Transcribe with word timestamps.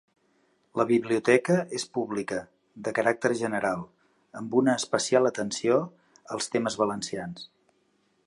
La 0.79 0.85
biblioteca 0.91 1.57
és 1.79 1.83
pública, 1.97 2.39
de 2.87 2.93
caràcter 2.99 3.31
general, 3.43 3.83
amb 4.41 4.57
una 4.63 4.75
especial 4.83 5.31
atenció 5.33 5.79
als 6.37 6.49
temes 6.57 6.79
valencians. 6.85 7.47